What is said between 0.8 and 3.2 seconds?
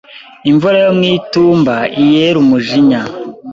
yo mwitumba iyera umujinya